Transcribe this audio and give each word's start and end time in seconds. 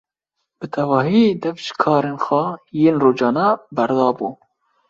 Bi 0.59 0.67
tevahî 0.75 1.25
dev 1.43 1.57
ji 1.65 1.73
karên 1.81 2.17
xwe 2.25 2.45
yên 2.81 2.95
rojane 3.03 3.47
berdabû. 3.75 4.29